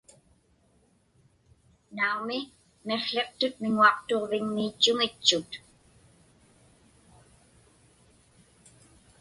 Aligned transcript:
Naumi, 1.95 2.37
miqłiqtut 2.87 3.55
miŋuaqtuġviŋmiitchuŋitchut. 3.61 5.51